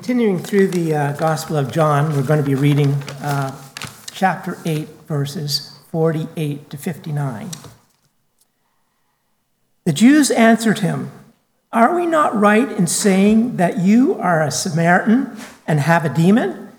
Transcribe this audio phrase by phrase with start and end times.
[0.00, 3.54] Continuing through the uh, Gospel of John, we're going to be reading uh,
[4.10, 7.50] chapter 8, verses 48 to 59.
[9.84, 11.10] The Jews answered him,
[11.70, 15.36] Are we not right in saying that you are a Samaritan
[15.66, 16.72] and have a demon?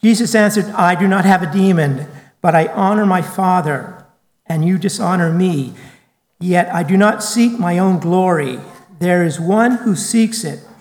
[0.00, 2.06] Jesus answered, I do not have a demon,
[2.40, 4.06] but I honor my Father,
[4.46, 5.74] and you dishonor me.
[6.38, 8.60] Yet I do not seek my own glory.
[9.00, 10.60] There is one who seeks it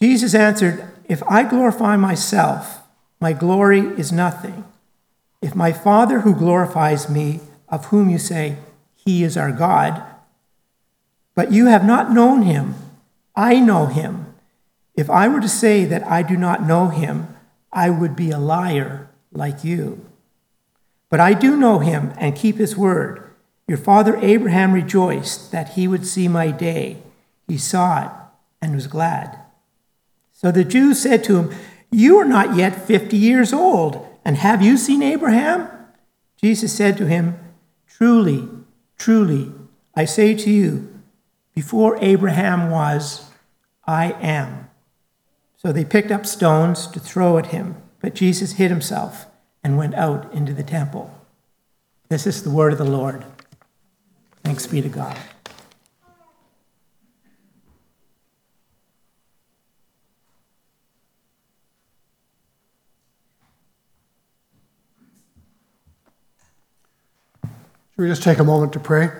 [0.00, 2.82] Jesus answered, If I glorify myself,
[3.20, 4.64] my glory is nothing.
[5.42, 8.56] If my Father who glorifies me, of whom you say,
[8.94, 10.02] He is our God,
[11.34, 12.74] but you have not known him,
[13.36, 14.26] I know him.
[14.94, 17.34] If I were to say that I do not know him,
[17.72, 20.04] I would be a liar like you.
[21.08, 23.24] But I do know him and keep his word.
[23.66, 26.98] Your father Abraham rejoiced that he would see my day.
[27.46, 28.10] He saw it
[28.60, 29.39] and was glad.
[30.40, 31.58] So the Jews said to him,
[31.90, 35.68] You are not yet fifty years old, and have you seen Abraham?
[36.40, 37.38] Jesus said to him,
[37.86, 38.48] Truly,
[38.96, 39.52] truly,
[39.94, 41.02] I say to you,
[41.54, 43.30] before Abraham was,
[43.86, 44.70] I am.
[45.58, 49.26] So they picked up stones to throw at him, but Jesus hid himself
[49.62, 51.14] and went out into the temple.
[52.08, 53.26] This is the word of the Lord.
[54.42, 55.18] Thanks be to God.
[68.00, 69.10] We just take a moment to pray?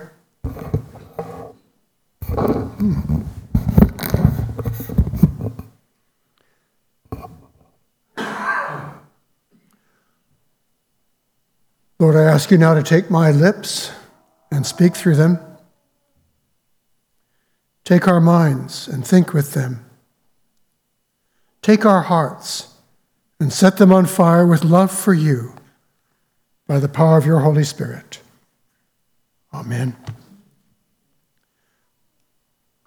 [11.98, 13.92] Lord, I ask you now to take my lips
[14.50, 15.38] and speak through them.
[17.84, 19.84] Take our minds and think with them.
[21.60, 22.74] Take our hearts
[23.38, 25.52] and set them on fire with love for you
[26.66, 28.20] by the power of your Holy Spirit.
[29.52, 29.96] Amen.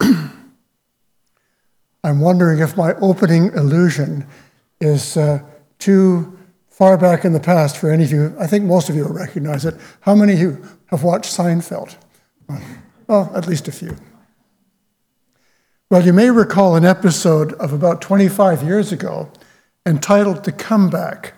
[2.04, 4.26] I'm wondering if my opening illusion
[4.80, 5.40] is uh,
[5.78, 6.38] too
[6.68, 8.34] far back in the past for any of you.
[8.38, 9.76] I think most of you will recognize it.
[10.00, 11.96] How many of you have watched Seinfeld?
[13.06, 13.98] Well, at least a few.
[15.90, 19.30] Well, you may recall an episode of about 25 years ago
[19.84, 21.34] entitled The Comeback.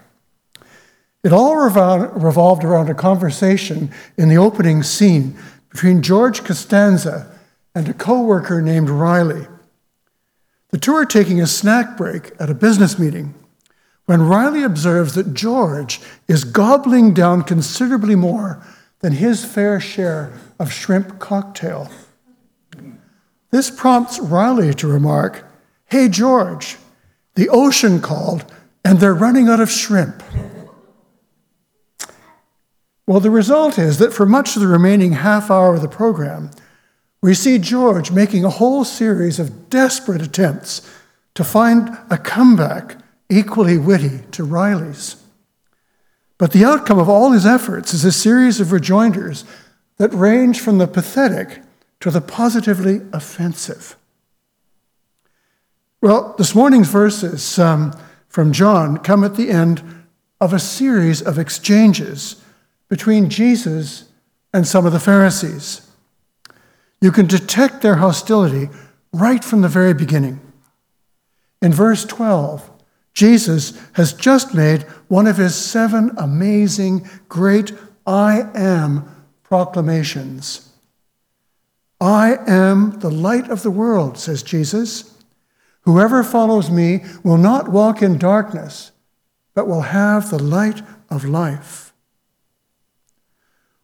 [1.26, 5.36] It all revolved around a conversation in the opening scene
[5.70, 7.26] between George Costanza
[7.74, 9.48] and a co worker named Riley.
[10.70, 13.34] The two are taking a snack break at a business meeting
[14.04, 18.64] when Riley observes that George is gobbling down considerably more
[19.00, 21.90] than his fair share of shrimp cocktail.
[23.50, 25.44] This prompts Riley to remark,
[25.86, 26.76] Hey, George,
[27.34, 28.44] the ocean called
[28.84, 30.22] and they're running out of shrimp.
[33.06, 36.50] Well, the result is that for much of the remaining half hour of the program,
[37.22, 40.82] we see George making a whole series of desperate attempts
[41.34, 42.96] to find a comeback
[43.30, 45.22] equally witty to Riley's.
[46.38, 49.44] But the outcome of all his efforts is a series of rejoinders
[49.98, 51.62] that range from the pathetic
[52.00, 53.96] to the positively offensive.
[56.02, 59.82] Well, this morning's verses um, from John come at the end
[60.40, 62.42] of a series of exchanges
[62.88, 64.04] between Jesus
[64.52, 65.88] and some of the Pharisees.
[67.00, 68.68] You can detect their hostility
[69.12, 70.40] right from the very beginning.
[71.60, 72.70] In verse 12,
[73.12, 77.72] Jesus has just made one of his seven amazing, great
[78.06, 79.08] I am
[79.42, 80.70] proclamations.
[82.00, 85.14] I am the light of the world, says Jesus.
[85.82, 88.92] Whoever follows me will not walk in darkness,
[89.54, 91.85] but will have the light of life.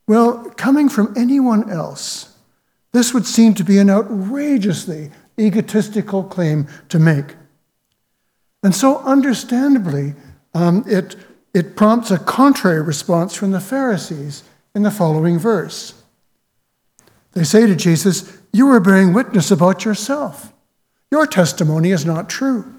[0.07, 2.37] Well, coming from anyone else,
[2.93, 7.37] this would seem to be an outrageously egotistical claim to make.
[8.63, 10.15] And so, understandably,
[10.55, 11.17] um, it,
[11.55, 14.45] it prompts a contrary response from the Pharisees
[14.75, 15.95] in the following verse.
[17.33, 20.53] They say to Jesus, You are bearing witness about yourself.
[21.11, 22.73] Your testimony is not true.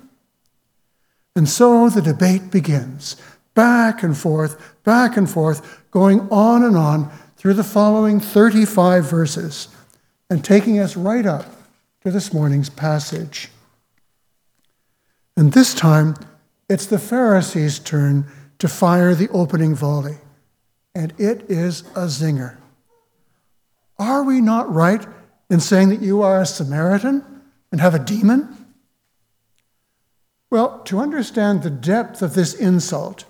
[1.36, 3.16] And so the debate begins,
[3.56, 9.68] back and forth, back and forth, going on and on through the following 35 verses,
[10.30, 11.46] and taking us right up
[12.04, 13.50] to this morning's passage.
[15.36, 16.16] And this time,
[16.70, 18.26] it's the Pharisees' turn
[18.60, 20.18] to fire the opening volley,
[20.96, 22.58] and it is a zinger.
[24.00, 25.06] Are we not right
[25.50, 27.24] in saying that you are a Samaritan
[27.72, 28.58] and have a demon?
[30.50, 33.26] Well, to understand the depth of this insult,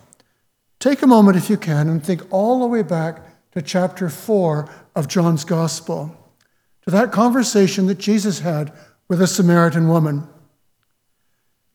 [0.84, 3.22] take a moment, if you can, and think all the way back
[3.54, 6.14] to chapter 4 of John's Gospel,
[6.82, 8.74] to that conversation that Jesus had
[9.08, 10.28] with a Samaritan woman.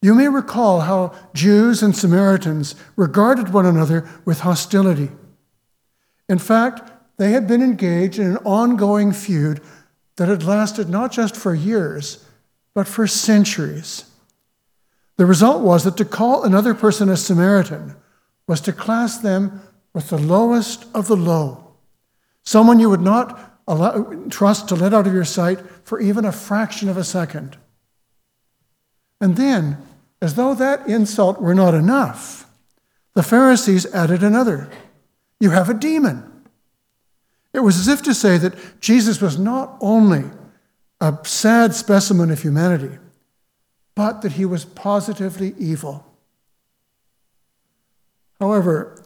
[0.02, 5.10] You may recall how Jews and Samaritans regarded one another with hostility.
[6.28, 9.62] In fact, they had been engaged in an ongoing feud
[10.16, 12.26] that had lasted not just for years,
[12.74, 14.04] but for centuries.
[15.16, 17.96] The result was that to call another person a Samaritan
[18.48, 19.60] was to class them
[19.92, 21.74] with the lowest of the low,
[22.42, 26.32] someone you would not allow, trust to let out of your sight for even a
[26.32, 27.56] fraction of a second.
[29.20, 29.76] And then,
[30.20, 32.46] as though that insult were not enough,
[33.14, 34.70] the Pharisees added another
[35.40, 36.24] You have a demon.
[37.52, 40.24] It was as if to say that Jesus was not only
[41.00, 42.98] a sad specimen of humanity,
[43.94, 46.07] but that he was positively evil.
[48.40, 49.02] However,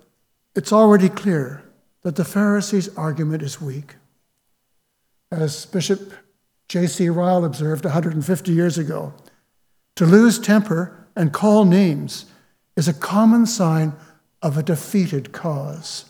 [0.55, 1.63] it's already clear
[2.03, 3.97] that the Pharisees' argument is weak.
[5.31, 6.13] As Bishop
[6.69, 7.09] J.C.
[7.09, 9.15] Ryle observed 150 years ago,
[9.97, 12.27] to lose temper and call names
[12.77, 13.93] is a common sign
[14.41, 16.07] of a defeated cause.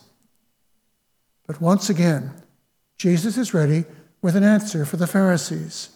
[1.46, 2.32] But once again,
[2.96, 3.84] Jesus is ready
[4.20, 5.90] with an answer for the Pharisees.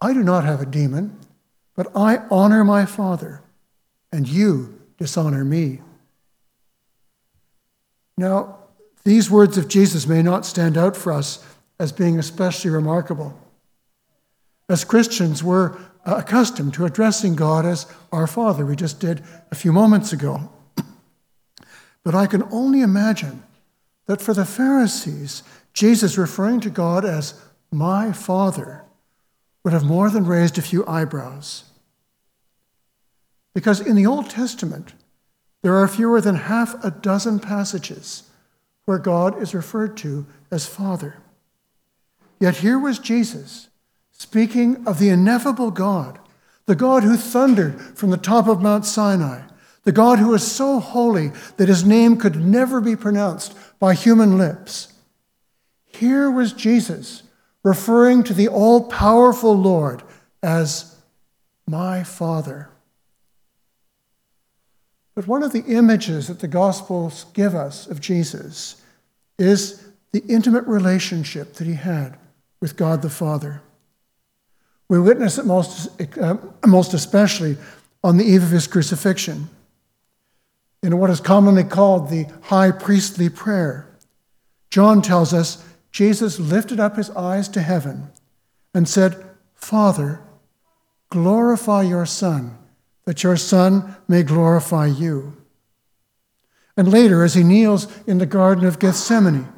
[0.00, 1.18] I do not have a demon
[1.74, 3.42] but I honor my Father,
[4.12, 5.80] and you dishonor me.
[8.16, 8.58] Now,
[9.04, 11.44] these words of Jesus may not stand out for us
[11.78, 13.38] as being especially remarkable.
[14.68, 15.76] As Christians, we're
[16.06, 18.64] uh, accustomed to addressing God as our Father.
[18.64, 20.50] We just did a few moments ago.
[22.04, 23.44] But I can only imagine
[24.06, 28.82] that for the Pharisees, Jesus referring to God as my Father
[29.62, 31.64] would have more than raised a few eyebrows.
[33.54, 34.94] Because in the Old Testament,
[35.62, 38.24] there are fewer than half a dozen passages
[38.84, 41.16] where God is referred to as Father.
[42.40, 43.68] Yet here was Jesus
[44.10, 46.18] speaking of the ineffable God,
[46.66, 49.42] the God who thundered from the top of Mount Sinai,
[49.84, 54.38] the God who is so holy that his name could never be pronounced by human
[54.38, 54.92] lips.
[55.86, 57.24] Here was Jesus
[57.64, 60.02] referring to the all powerful Lord
[60.42, 60.96] as
[61.66, 62.68] my Father.
[65.14, 68.82] But one of the images that the Gospels give us of Jesus
[69.38, 72.16] is the intimate relationship that he had
[72.60, 73.62] with God the Father.
[74.88, 76.36] We witness it most, uh,
[76.66, 77.56] most especially
[78.04, 79.48] on the eve of his crucifixion
[80.82, 83.88] in what is commonly called the high priestly prayer.
[84.70, 88.10] John tells us Jesus lifted up his eyes to heaven
[88.74, 89.24] and said,
[89.54, 90.20] Father,
[91.10, 92.58] glorify your Son,
[93.04, 95.36] that your Son may glorify you.
[96.76, 99.52] And later, as he kneels in the Garden of Gethsemane,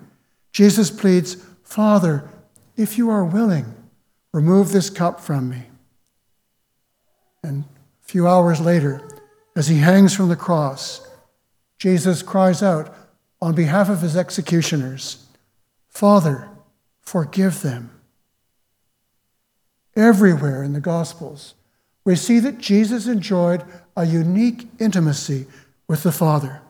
[0.52, 2.28] Jesus pleads, Father,
[2.76, 3.74] if you are willing,
[4.32, 5.64] remove this cup from me.
[7.42, 9.06] And a few hours later,
[9.54, 11.06] as he hangs from the cross,
[11.78, 12.94] Jesus cries out
[13.40, 15.20] on behalf of his executioners
[15.88, 16.48] Father,
[17.02, 17.90] forgive them.
[19.94, 21.54] Everywhere in the Gospels,
[22.04, 23.64] we see that Jesus enjoyed
[23.96, 25.46] a unique intimacy
[25.88, 26.60] with the Father.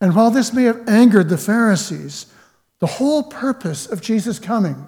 [0.00, 2.26] And while this may have angered the Pharisees,
[2.80, 4.86] the whole purpose of Jesus' coming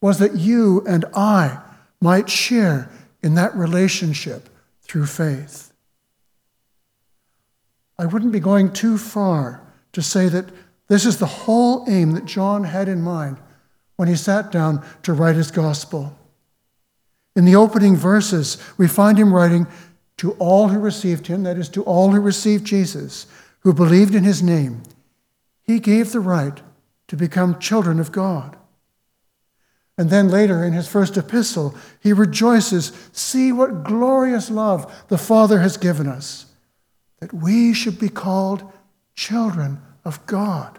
[0.00, 1.60] was that you and I
[2.00, 2.90] might share
[3.22, 4.48] in that relationship
[4.82, 5.72] through faith.
[7.98, 9.60] I wouldn't be going too far
[9.92, 10.46] to say that
[10.88, 13.38] this is the whole aim that John had in mind
[13.96, 16.16] when he sat down to write his gospel.
[17.34, 19.66] In the opening verses, we find him writing
[20.18, 23.26] to all who received him, that is, to all who received Jesus,
[23.60, 24.82] who believed in his name.
[25.62, 26.60] He gave the right
[27.08, 28.56] to become children of God.
[29.98, 35.60] And then later in his first epistle, he rejoices see what glorious love the Father
[35.60, 36.46] has given us,
[37.20, 38.70] that we should be called
[39.14, 40.78] children of God.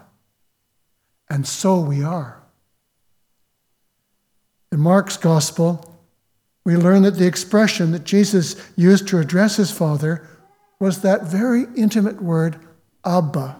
[1.30, 2.42] And so we are.
[4.70, 5.93] In Mark's gospel,
[6.64, 10.26] we learn that the expression that Jesus used to address his Father
[10.80, 12.58] was that very intimate word,
[13.04, 13.56] Abba.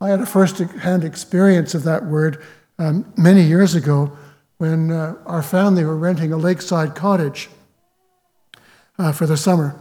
[0.00, 2.42] I had a first hand experience of that word
[2.78, 4.16] um, many years ago
[4.58, 7.48] when uh, our family were renting a lakeside cottage
[8.98, 9.80] uh, for the summer.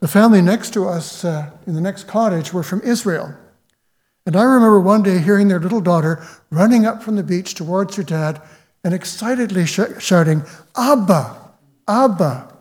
[0.00, 3.34] The family next to us uh, in the next cottage were from Israel.
[4.26, 7.96] And I remember one day hearing their little daughter running up from the beach towards
[7.96, 8.40] her dad
[8.84, 10.42] and excitedly sh- shouting,
[10.76, 11.36] Abba,
[11.88, 12.54] Abba.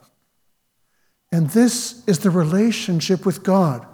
[1.32, 3.86] And this is the relationship with God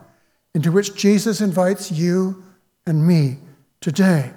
[0.53, 2.43] into which Jesus invites you
[2.86, 3.39] and me
[3.81, 4.33] today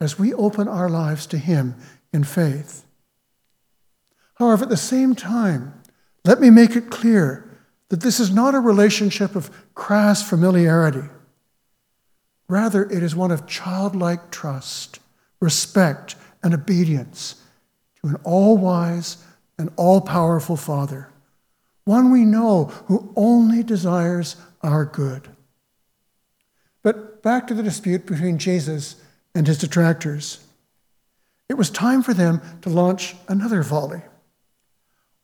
[0.00, 1.76] as we open our lives to Him
[2.12, 2.84] in faith.
[4.34, 5.82] However, at the same time,
[6.24, 7.44] let me make it clear
[7.88, 11.08] that this is not a relationship of crass familiarity.
[12.48, 15.00] Rather, it is one of childlike trust,
[15.40, 17.42] respect, and obedience
[18.00, 19.18] to an all wise
[19.58, 21.08] and all powerful Father,
[21.84, 25.28] one we know who only desires our good.
[26.82, 28.96] But back to the dispute between Jesus
[29.34, 30.44] and his detractors.
[31.48, 34.02] It was time for them to launch another volley.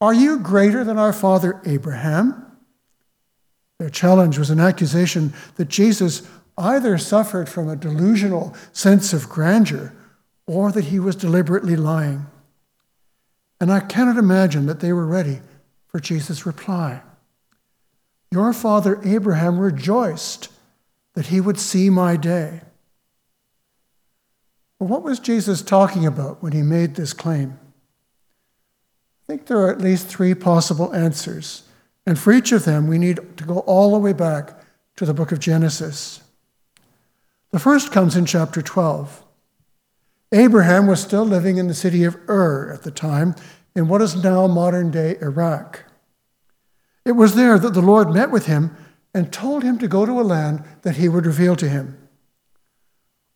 [0.00, 2.44] Are you greater than our father Abraham?
[3.78, 9.92] Their challenge was an accusation that Jesus either suffered from a delusional sense of grandeur
[10.46, 12.26] or that he was deliberately lying.
[13.60, 15.40] And I cannot imagine that they were ready
[15.86, 17.02] for Jesus' reply.
[18.30, 20.50] Your father Abraham rejoiced
[21.14, 22.60] that he would see my day.
[24.78, 27.58] Well, what was Jesus talking about when he made this claim?
[29.22, 31.62] I think there are at least three possible answers.
[32.06, 34.60] And for each of them, we need to go all the way back
[34.96, 36.22] to the book of Genesis.
[37.50, 39.23] The first comes in chapter 12.
[40.34, 43.36] Abraham was still living in the city of Ur at the time,
[43.76, 45.84] in what is now modern day Iraq.
[47.04, 48.76] It was there that the Lord met with him
[49.14, 51.96] and told him to go to a land that he would reveal to him.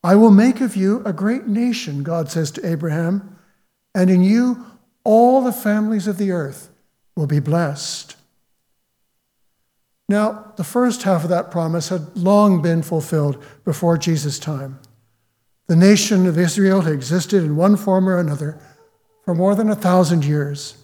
[0.03, 3.37] I will make of you a great nation, God says to Abraham,
[3.95, 4.65] and in you
[5.05, 6.69] all the families of the earth
[7.15, 8.17] will be blessed.
[10.09, 14.79] Now, the first half of that promise had long been fulfilled before Jesus' time.
[15.69, 18.59] The nation of Israel had existed in one form or another
[19.23, 20.75] for more than a thousand years.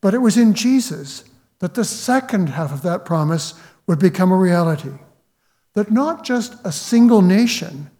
[0.00, 1.22] But it was in Jesus
[1.58, 3.52] that the second half of that promise
[3.86, 4.92] would become a reality.
[5.74, 7.90] That not just a single nation,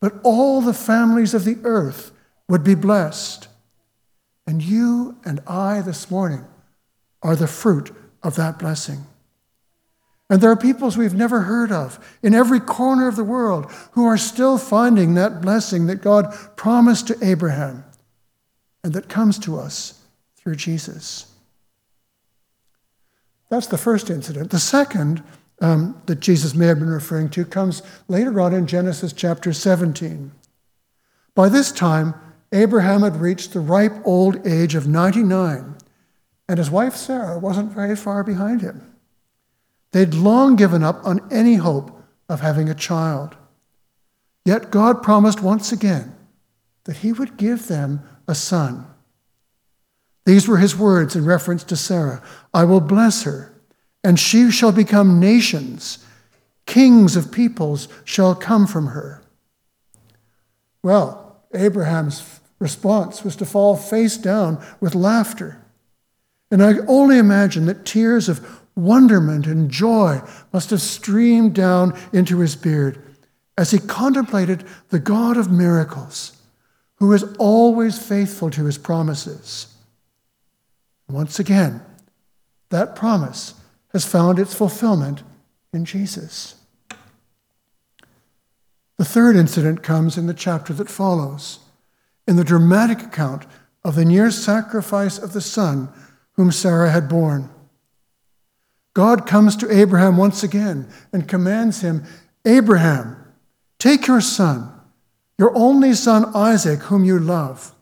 [0.00, 2.10] but all the families of the earth
[2.48, 3.46] would be blessed.
[4.44, 6.44] And you and I this morning
[7.22, 9.06] are the fruit of that blessing.
[10.32, 14.06] And there are peoples we've never heard of in every corner of the world who
[14.06, 17.84] are still finding that blessing that God promised to Abraham
[18.82, 20.00] and that comes to us
[20.36, 21.30] through Jesus.
[23.50, 24.50] That's the first incident.
[24.50, 25.22] The second
[25.60, 30.32] um, that Jesus may have been referring to comes later on in Genesis chapter 17.
[31.34, 32.14] By this time,
[32.52, 35.76] Abraham had reached the ripe old age of 99,
[36.48, 38.91] and his wife Sarah wasn't very far behind him.
[39.92, 43.36] They'd long given up on any hope of having a child.
[44.44, 46.14] Yet God promised once again
[46.84, 48.86] that he would give them a son.
[50.24, 52.22] These were his words in reference to Sarah
[52.54, 53.54] I will bless her,
[54.02, 56.04] and she shall become nations.
[56.66, 59.22] Kings of peoples shall come from her.
[60.82, 65.62] Well, Abraham's response was to fall face down with laughter.
[66.50, 70.20] And I only imagine that tears of wonderment and joy
[70.52, 73.02] must have streamed down into his beard
[73.58, 76.32] as he contemplated the God of miracles,
[76.96, 79.74] who is always faithful to his promises.
[81.08, 81.82] Once again,
[82.70, 83.54] that promise
[83.92, 85.22] has found its fulfillment
[85.72, 86.54] in Jesus.
[88.96, 91.58] The third incident comes in the chapter that follows,
[92.26, 93.44] in the dramatic account
[93.84, 95.88] of the near sacrifice of the son
[96.34, 97.50] whom Sarah had borne.
[98.94, 102.04] God comes to Abraham once again and commands him
[102.44, 103.16] Abraham,
[103.78, 104.72] take your son,
[105.38, 107.74] your only son Isaac, whom you love,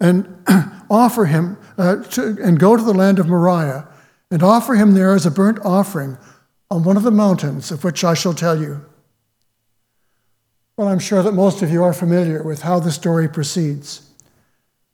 [0.00, 0.44] and
[0.90, 3.88] offer him uh, to, and go to the land of Moriah
[4.30, 6.16] and offer him there as a burnt offering
[6.70, 8.84] on one of the mountains of which I shall tell you.
[10.76, 14.08] Well, I'm sure that most of you are familiar with how the story proceeds.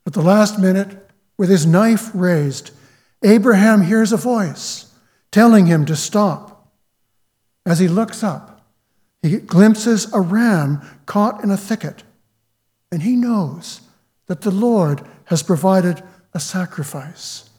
[0.07, 2.71] At the last minute, with his knife raised,
[3.23, 4.91] Abraham hears a voice
[5.31, 6.71] telling him to stop.
[7.65, 8.65] As he looks up,
[9.21, 12.03] he glimpses a ram caught in a thicket,
[12.91, 13.81] and he knows
[14.27, 16.03] that the Lord has provided
[16.33, 17.49] a sacrifice.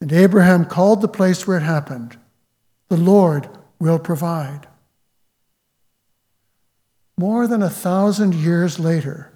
[0.00, 2.16] And Abraham called the place where it happened,
[2.88, 4.68] The Lord will provide.
[7.16, 9.32] More than a thousand years later,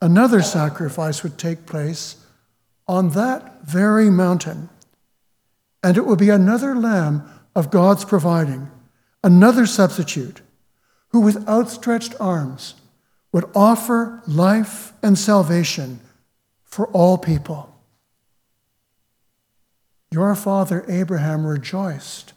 [0.00, 2.21] another sacrifice would take place
[2.86, 4.68] on that very mountain.
[5.82, 8.70] And it would be another lamb of God's providing,
[9.22, 10.40] another substitute,
[11.08, 12.74] who with outstretched arms
[13.32, 16.00] would offer life and salvation
[16.64, 17.74] for all people.
[20.10, 22.34] Your father Abraham rejoiced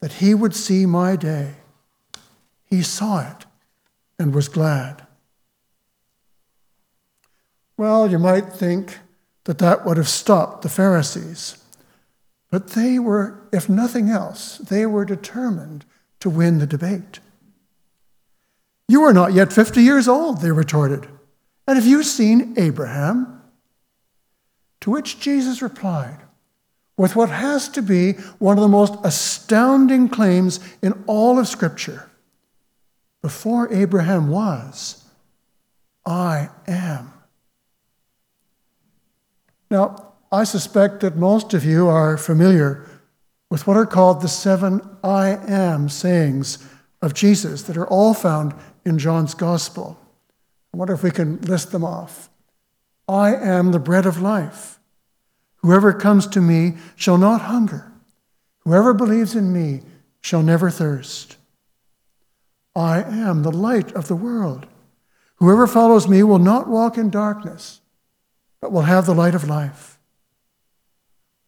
[0.00, 1.54] that he would see my day.
[2.64, 3.46] He saw it
[4.18, 5.06] and was glad.
[7.76, 8.98] Well, you might think
[9.44, 11.56] that that would have stopped the Pharisees.
[12.50, 15.84] But they were, if nothing else, they were determined
[16.20, 17.20] to win the debate.
[18.88, 21.06] You are not yet 50 years old, they retorted.
[21.66, 23.40] And have you seen Abraham?
[24.80, 26.18] To which Jesus replied,
[26.96, 32.10] with what has to be one of the most astounding claims in all of Scripture
[33.22, 35.04] Before Abraham was,
[36.04, 37.12] I am.
[39.70, 42.86] Now, I suspect that most of you are familiar
[43.50, 46.58] with what are called the seven I am sayings
[47.02, 49.98] of Jesus that are all found in John's Gospel.
[50.72, 52.28] I wonder if we can list them off.
[53.08, 54.78] I am the bread of life.
[55.56, 57.92] Whoever comes to me shall not hunger.
[58.60, 59.82] Whoever believes in me
[60.20, 61.36] shall never thirst.
[62.76, 64.66] I am the light of the world.
[65.36, 67.79] Whoever follows me will not walk in darkness,
[68.60, 69.98] but will have the light of life.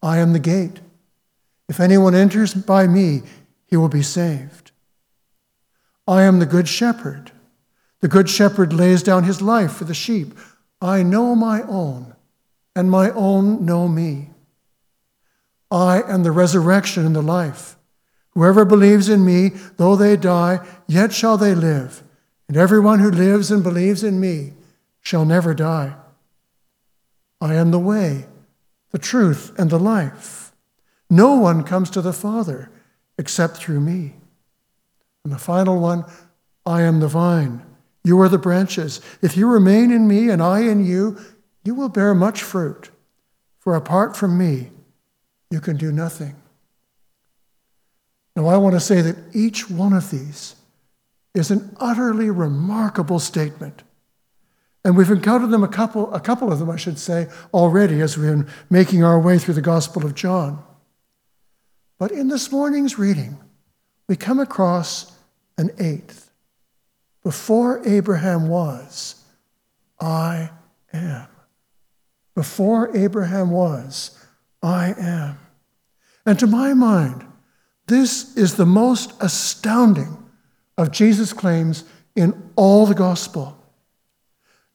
[0.01, 0.79] I am the gate.
[1.69, 3.21] If anyone enters by me,
[3.65, 4.71] he will be saved.
[6.07, 7.31] I am the good shepherd.
[8.01, 10.37] The good shepherd lays down his life for the sheep.
[10.81, 12.13] I know my own,
[12.75, 14.31] and my own know me.
[15.71, 17.77] I am the resurrection and the life.
[18.31, 22.03] Whoever believes in me, though they die, yet shall they live.
[22.47, 24.53] And everyone who lives and believes in me
[25.01, 25.95] shall never die.
[27.43, 28.25] I am the way,
[28.91, 30.53] the truth, and the life.
[31.09, 32.71] No one comes to the Father
[33.17, 34.13] except through me.
[35.25, 36.05] And the final one,
[36.65, 37.61] I am the vine.
[38.05, 39.01] You are the branches.
[39.21, 41.19] If you remain in me and I in you,
[41.65, 42.91] you will bear much fruit.
[43.59, 44.69] For apart from me,
[45.51, 46.37] you can do nothing.
[48.37, 50.55] Now, I want to say that each one of these
[51.33, 53.83] is an utterly remarkable statement.
[54.85, 58.17] And we've encountered them a couple, a couple of them, I should say, already as
[58.17, 60.61] we've been making our way through the Gospel of John.
[61.97, 63.37] But in this morning's reading,
[64.09, 65.17] we come across
[65.57, 66.31] an eighth.
[67.23, 69.23] Before Abraham was,
[70.01, 70.49] I
[70.91, 71.27] am.
[72.35, 74.19] Before Abraham was,
[74.61, 75.37] I am.
[76.25, 77.25] And to my mind,
[77.87, 80.17] this is the most astounding
[80.77, 83.62] of Jesus' claims in all the gospel.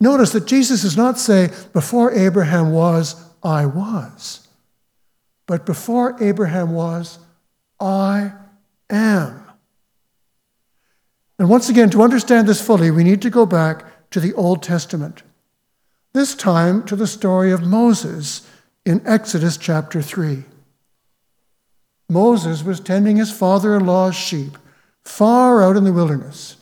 [0.01, 4.47] Notice that Jesus does not say, Before Abraham was, I was.
[5.47, 7.19] But before Abraham was,
[7.81, 8.33] I
[8.91, 9.45] am.
[11.39, 14.63] And once again, to understand this fully, we need to go back to the Old
[14.63, 15.23] Testament.
[16.13, 18.49] This time to the story of Moses
[18.85, 20.45] in Exodus chapter 3.
[22.09, 24.57] Moses was tending his father in law's sheep
[25.05, 26.57] far out in the wilderness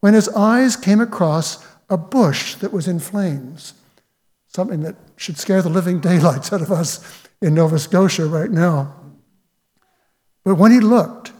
[0.00, 3.74] when his eyes came across a bush that was in flames,
[4.48, 8.94] something that should scare the living daylights out of us in Nova Scotia right now.
[10.42, 11.32] But when he looked,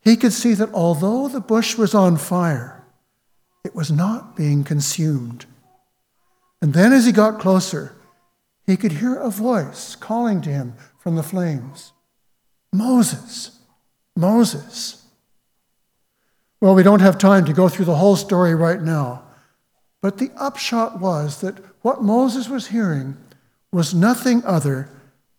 [0.00, 2.84] he could see that although the bush was on fire,
[3.64, 5.44] it was not being consumed.
[6.62, 7.96] And then as he got closer,
[8.64, 11.92] he could hear a voice calling to him from the flames
[12.72, 13.58] Moses,
[14.14, 15.02] Moses.
[16.60, 19.25] Well, we don't have time to go through the whole story right now,
[20.02, 23.16] but the upshot was that what Moses was hearing
[23.72, 24.88] was nothing other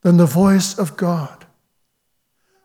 [0.01, 1.45] than the voice of God.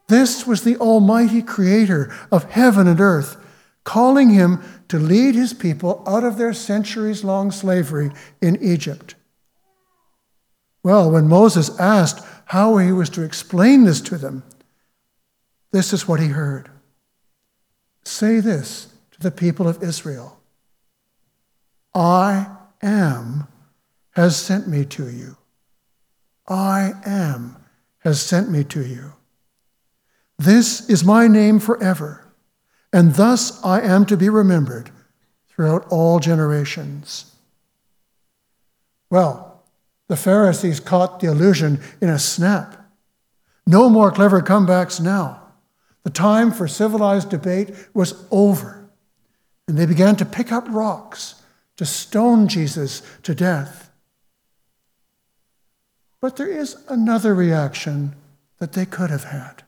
[0.09, 3.37] This was the Almighty Creator of heaven and earth
[3.85, 9.14] calling him to lead his people out of their centuries long slavery in Egypt.
[10.85, 14.42] Well, when Moses asked how he was to explain this to them,
[15.70, 16.68] this is what he heard
[18.05, 20.41] Say this to the people of Israel
[21.94, 22.46] I
[22.83, 23.48] am
[24.12, 25.37] has sent me to you.
[26.48, 27.57] I am
[28.00, 29.12] has sent me to you.
[30.38, 32.24] This is my name forever,
[32.92, 34.90] and thus I am to be remembered
[35.48, 37.35] throughout all generations.
[39.11, 39.62] Well,
[40.09, 42.90] the Pharisees caught the illusion in a snap.
[43.66, 45.42] No more clever comebacks now.
[46.02, 48.90] The time for civilized debate was over.
[49.68, 51.41] And they began to pick up rocks
[51.77, 53.91] to stone Jesus to death.
[56.21, 58.15] But there is another reaction
[58.59, 59.65] that they could have had.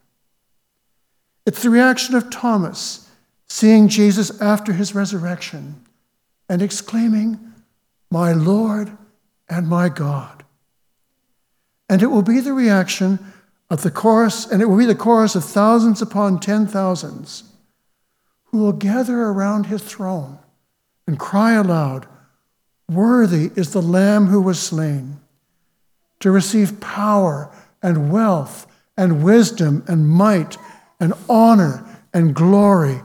[1.47, 3.11] It's the reaction of Thomas
[3.49, 5.85] seeing Jesus after his resurrection
[6.49, 7.41] and exclaiming,
[8.11, 8.97] My Lord
[9.49, 10.45] and my God.
[11.89, 13.33] And it will be the reaction
[13.69, 17.45] of the chorus, and it will be the chorus of thousands upon ten thousands
[18.45, 20.39] who will gather around his throne
[21.07, 22.07] and cry aloud,
[22.89, 25.21] Worthy is the Lamb who was slain
[26.21, 27.51] to receive power
[27.83, 30.57] and wealth and wisdom and might
[31.01, 33.01] and honor and glory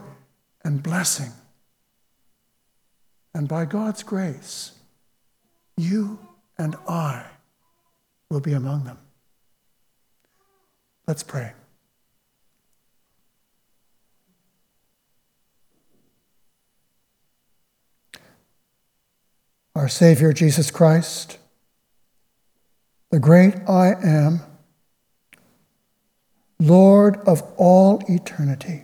[0.64, 1.32] and blessing.
[3.34, 4.72] And by God's grace,
[5.76, 6.18] you
[6.58, 7.24] and I
[8.28, 8.98] will be among them.
[11.06, 11.52] Let's pray.
[19.80, 21.38] Our Savior Jesus Christ,
[23.10, 24.42] the great I am,
[26.58, 28.82] Lord of all eternity,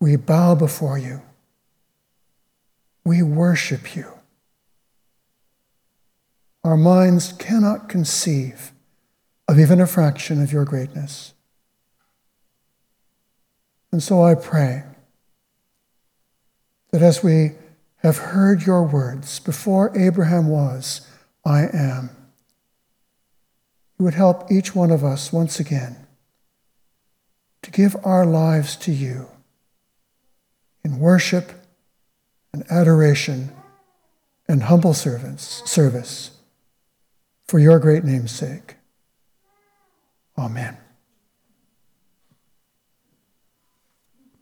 [0.00, 1.20] we bow before you.
[3.04, 4.10] We worship you.
[6.64, 8.72] Our minds cannot conceive
[9.46, 11.34] of even a fraction of your greatness.
[13.92, 14.84] And so I pray
[16.92, 17.50] that as we
[18.04, 21.08] have heard your words before Abraham was,
[21.42, 22.10] I am,
[23.98, 25.96] you would help each one of us once again
[27.62, 29.28] to give our lives to you
[30.84, 31.52] in worship
[32.52, 33.50] and adoration
[34.46, 36.32] and humble servants, service
[37.46, 38.76] for your great name's sake.
[40.36, 40.76] Amen.